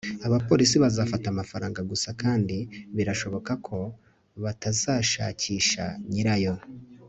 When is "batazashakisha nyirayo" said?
4.43-6.53